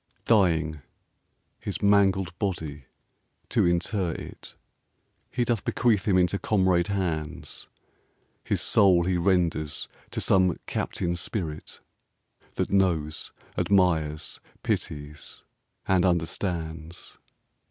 [0.25, 0.81] Dying,
[1.59, 2.85] his mangled body,
[3.49, 4.55] to inter it,
[5.29, 7.67] He doth bequeath him into comrade hands;
[8.43, 11.81] His soul he renders to some Captain Spirit
[12.55, 15.43] That knows, admires, pities,
[15.87, 17.19] and understands!